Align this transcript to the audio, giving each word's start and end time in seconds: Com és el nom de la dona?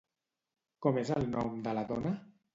Com 0.85 0.97
és 1.03 1.13
el 1.17 1.29
nom 1.37 1.61
de 1.69 1.77
la 1.81 1.87
dona? 1.95 2.17